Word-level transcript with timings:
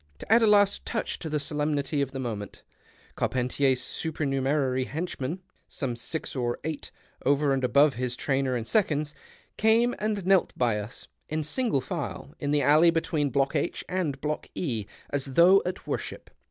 To 0.17 0.31
add 0.33 0.41
a 0.41 0.47
last 0.47 0.83
touch 0.83 1.19
to 1.19 1.29
the 1.29 1.39
solemnity 1.39 2.01
of 2.01 2.11
the 2.11 2.17
moment, 2.17 2.63
Carpenticr's 3.15 3.83
supernumerary 3.83 4.85
henchmen 4.85 5.43
(some 5.67 5.95
six 5.95 6.35
or 6.35 6.57
eight, 6.63 6.89
over 7.23 7.53
and 7.53 7.63
above 7.63 7.93
his 7.93 8.15
trainer 8.15 8.55
and 8.55 8.65
seconds) 8.65 9.13
came 9.57 9.93
and 9.99 10.25
knelt 10.25 10.53
by 10.57 10.79
us, 10.79 11.07
in 11.29 11.43
single 11.43 11.81
file, 11.81 12.33
in 12.39 12.49
the 12.49 12.63
alley 12.63 12.89
between 12.89 13.29
Block 13.29 13.55
H 13.55 13.83
and 13.87 14.19
Block 14.21 14.47
E, 14.55 14.87
as 15.11 15.33
though 15.35 15.61
at 15.67 15.85
worship. 15.85 16.31